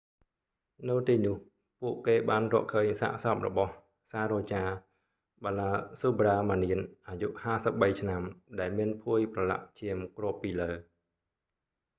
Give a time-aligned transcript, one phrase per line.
[0.89, 1.37] នៅទីនោះ
[1.81, 3.71] ពួកគេបានរកឃើញសាកសពរបស់
[4.11, 4.63] saroja
[5.43, 8.21] balasubramanian អាយុ 53 ឆ្នាំ
[8.59, 10.71] ដែលមានភួយប្រឡាក់ឈាមគ្របពីលើ